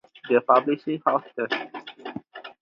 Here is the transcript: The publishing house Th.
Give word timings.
The 0.29 0.41
publishing 0.41 0.99
house 1.05 1.25
Th. 1.35 1.71